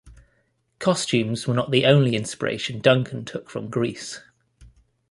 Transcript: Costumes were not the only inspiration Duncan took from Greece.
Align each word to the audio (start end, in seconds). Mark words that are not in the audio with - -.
Costumes 0.79 1.45
were 1.47 1.53
not 1.53 1.69
the 1.69 1.85
only 1.85 2.15
inspiration 2.15 2.79
Duncan 2.79 3.23
took 3.23 3.51
from 3.51 3.69
Greece. 3.69 4.19